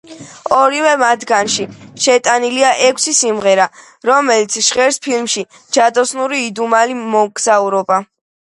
ორივე 0.59 0.93
მათგანში 1.01 1.65
შეტანილია 2.05 2.71
ექვსი 2.87 3.13
სიმღერა, 3.19 3.69
რომელიც 4.11 4.59
ჟღერს 4.71 5.01
ფილმში 5.07 5.47
„ჯადოსნური 5.79 6.45
იდუმალი 6.49 7.01
მოგზაურობა“. 7.17 8.05